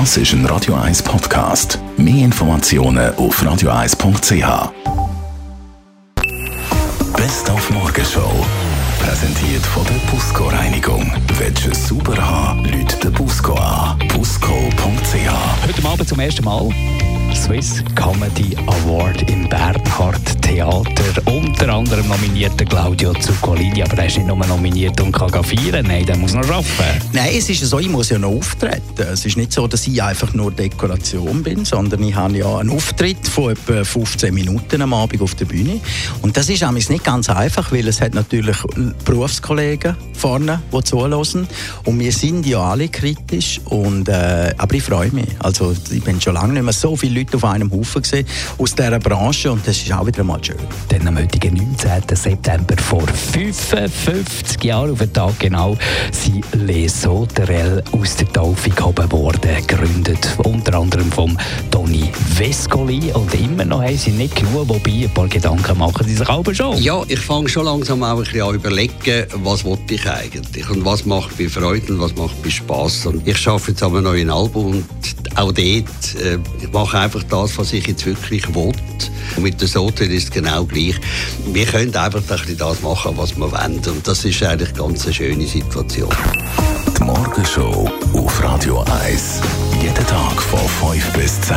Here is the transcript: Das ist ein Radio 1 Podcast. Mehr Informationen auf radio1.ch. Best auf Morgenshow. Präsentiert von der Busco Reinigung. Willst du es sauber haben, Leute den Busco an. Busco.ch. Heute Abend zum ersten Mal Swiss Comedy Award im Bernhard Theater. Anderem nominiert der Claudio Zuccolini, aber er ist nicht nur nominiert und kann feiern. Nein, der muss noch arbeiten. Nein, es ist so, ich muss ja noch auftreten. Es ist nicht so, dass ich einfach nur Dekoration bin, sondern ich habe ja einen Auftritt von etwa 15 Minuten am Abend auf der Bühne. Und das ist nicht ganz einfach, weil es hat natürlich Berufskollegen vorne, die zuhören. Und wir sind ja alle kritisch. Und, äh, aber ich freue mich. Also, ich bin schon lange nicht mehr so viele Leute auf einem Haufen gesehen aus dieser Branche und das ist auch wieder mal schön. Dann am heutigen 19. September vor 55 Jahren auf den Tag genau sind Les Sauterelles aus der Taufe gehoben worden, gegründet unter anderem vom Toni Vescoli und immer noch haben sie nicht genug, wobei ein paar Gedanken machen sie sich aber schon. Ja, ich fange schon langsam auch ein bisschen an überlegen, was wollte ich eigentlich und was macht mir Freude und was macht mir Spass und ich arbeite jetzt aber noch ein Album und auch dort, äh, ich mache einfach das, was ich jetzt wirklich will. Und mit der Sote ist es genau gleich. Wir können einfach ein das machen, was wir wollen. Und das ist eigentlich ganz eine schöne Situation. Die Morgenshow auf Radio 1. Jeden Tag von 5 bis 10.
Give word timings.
Das 0.00 0.16
ist 0.16 0.32
ein 0.32 0.44
Radio 0.46 0.74
1 0.74 1.04
Podcast. 1.04 1.78
Mehr 1.96 2.24
Informationen 2.24 3.14
auf 3.14 3.40
radio1.ch. 3.40 4.72
Best 7.16 7.48
auf 7.48 7.70
Morgenshow. 7.70 8.44
Präsentiert 8.98 9.64
von 9.66 9.84
der 9.84 10.10
Busco 10.10 10.48
Reinigung. 10.48 11.12
Willst 11.38 11.66
du 11.66 11.70
es 11.70 11.86
sauber 11.86 12.16
haben, 12.16 12.64
Leute 12.64 12.96
den 12.96 13.12
Busco 13.12 13.54
an. 13.54 13.96
Busco.ch. 14.08 15.64
Heute 15.64 15.88
Abend 15.88 16.08
zum 16.08 16.18
ersten 16.18 16.44
Mal 16.44 16.68
Swiss 17.32 17.84
Comedy 17.94 18.56
Award 18.66 19.30
im 19.30 19.48
Bernhard 19.48 20.42
Theater. 20.42 20.93
Anderem 21.84 22.08
nominiert 22.08 22.58
der 22.58 22.66
Claudio 22.66 23.12
Zuccolini, 23.12 23.82
aber 23.82 23.98
er 23.98 24.06
ist 24.06 24.16
nicht 24.16 24.26
nur 24.26 24.38
nominiert 24.38 24.98
und 25.02 25.12
kann 25.12 25.28
feiern. 25.44 25.84
Nein, 25.86 26.06
der 26.06 26.16
muss 26.16 26.32
noch 26.32 26.48
arbeiten. 26.48 26.64
Nein, 27.12 27.28
es 27.36 27.50
ist 27.50 27.60
so, 27.60 27.78
ich 27.78 27.90
muss 27.90 28.08
ja 28.08 28.18
noch 28.18 28.30
auftreten. 28.30 29.02
Es 29.12 29.26
ist 29.26 29.36
nicht 29.36 29.52
so, 29.52 29.68
dass 29.68 29.86
ich 29.86 30.02
einfach 30.02 30.32
nur 30.32 30.50
Dekoration 30.50 31.42
bin, 31.42 31.66
sondern 31.66 32.02
ich 32.02 32.14
habe 32.14 32.38
ja 32.38 32.56
einen 32.56 32.70
Auftritt 32.70 33.28
von 33.28 33.52
etwa 33.52 33.84
15 33.84 34.32
Minuten 34.32 34.80
am 34.80 34.94
Abend 34.94 35.20
auf 35.20 35.34
der 35.34 35.44
Bühne. 35.44 35.78
Und 36.22 36.38
das 36.38 36.48
ist 36.48 36.62
nicht 36.62 37.04
ganz 37.04 37.28
einfach, 37.28 37.70
weil 37.70 37.86
es 37.86 38.00
hat 38.00 38.14
natürlich 38.14 38.56
Berufskollegen 39.04 39.94
vorne, 40.24 40.62
die 40.72 40.82
zuhören. 40.82 41.46
Und 41.84 42.00
wir 42.00 42.10
sind 42.10 42.46
ja 42.46 42.60
alle 42.60 42.88
kritisch. 42.88 43.60
Und, 43.66 44.08
äh, 44.08 44.54
aber 44.56 44.74
ich 44.74 44.82
freue 44.82 45.10
mich. 45.10 45.28
Also, 45.38 45.76
ich 45.90 46.02
bin 46.02 46.18
schon 46.18 46.32
lange 46.32 46.54
nicht 46.54 46.62
mehr 46.62 46.72
so 46.72 46.96
viele 46.96 47.20
Leute 47.20 47.36
auf 47.36 47.44
einem 47.44 47.70
Haufen 47.70 48.00
gesehen 48.00 48.26
aus 48.56 48.74
dieser 48.74 48.98
Branche 48.98 49.52
und 49.52 49.66
das 49.66 49.76
ist 49.76 49.92
auch 49.92 50.06
wieder 50.06 50.24
mal 50.24 50.42
schön. 50.42 50.56
Dann 50.88 51.06
am 51.08 51.18
heutigen 51.18 51.54
19. 51.54 52.16
September 52.16 52.74
vor 52.78 53.06
55 53.06 54.64
Jahren 54.64 54.92
auf 54.92 54.98
den 54.98 55.12
Tag 55.12 55.38
genau 55.38 55.76
sind 56.10 56.42
Les 56.54 57.02
Sauterelles 57.02 57.82
aus 57.92 58.16
der 58.16 58.32
Taufe 58.32 58.70
gehoben 58.70 59.12
worden, 59.12 59.66
gegründet 59.66 60.26
unter 60.38 60.78
anderem 60.78 61.12
vom 61.12 61.36
Toni 61.70 62.10
Vescoli 62.34 63.12
und 63.12 63.34
immer 63.34 63.66
noch 63.66 63.82
haben 63.82 63.98
sie 63.98 64.12
nicht 64.12 64.36
genug, 64.36 64.68
wobei 64.70 65.04
ein 65.04 65.10
paar 65.12 65.28
Gedanken 65.28 65.76
machen 65.76 66.06
sie 66.06 66.14
sich 66.14 66.28
aber 66.28 66.54
schon. 66.54 66.78
Ja, 66.78 67.02
ich 67.08 67.20
fange 67.20 67.48
schon 67.48 67.66
langsam 67.66 68.02
auch 68.02 68.16
ein 68.16 68.24
bisschen 68.24 68.42
an 68.42 68.54
überlegen, 68.54 69.26
was 69.42 69.64
wollte 69.64 69.94
ich 69.94 70.13
eigentlich 70.14 70.68
und 70.70 70.84
was 70.84 71.04
macht 71.04 71.38
mir 71.38 71.50
Freude 71.50 71.92
und 71.92 72.00
was 72.00 72.14
macht 72.16 72.44
mir 72.44 72.50
Spass 72.50 73.06
und 73.06 73.26
ich 73.26 73.46
arbeite 73.46 73.72
jetzt 73.72 73.82
aber 73.82 74.00
noch 74.00 74.12
ein 74.12 74.30
Album 74.30 74.66
und 74.66 74.84
auch 75.36 75.52
dort, 75.52 75.56
äh, 75.56 76.38
ich 76.60 76.72
mache 76.72 76.98
einfach 76.98 77.22
das, 77.24 77.58
was 77.58 77.72
ich 77.72 77.86
jetzt 77.86 78.06
wirklich 78.06 78.46
will. 78.54 78.72
Und 79.36 79.42
mit 79.42 79.60
der 79.60 79.68
Sote 79.68 80.04
ist 80.04 80.24
es 80.24 80.30
genau 80.30 80.64
gleich. 80.64 80.94
Wir 81.46 81.66
können 81.66 81.94
einfach 81.94 82.46
ein 82.46 82.56
das 82.56 82.82
machen, 82.82 83.16
was 83.16 83.36
wir 83.36 83.50
wollen. 83.50 83.80
Und 83.86 84.06
das 84.06 84.24
ist 84.24 84.42
eigentlich 84.42 84.72
ganz 84.74 85.04
eine 85.04 85.14
schöne 85.14 85.46
Situation. 85.46 86.14
Die 86.96 87.02
Morgenshow 87.02 87.90
auf 88.12 88.42
Radio 88.42 88.84
1. 89.04 89.40
Jeden 89.82 90.06
Tag 90.06 90.40
von 90.40 90.92
5 90.92 91.12
bis 91.12 91.40
10. 91.40 91.56